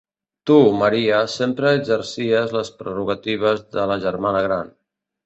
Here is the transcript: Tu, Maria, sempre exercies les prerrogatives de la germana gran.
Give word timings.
Tu, 0.51 0.55
Maria, 0.77 1.19
sempre 1.33 1.73
exercies 1.79 2.55
les 2.55 2.71
prerrogatives 2.79 3.63
de 3.77 3.85
la 3.93 3.99
germana 4.07 4.41
gran. 4.49 4.73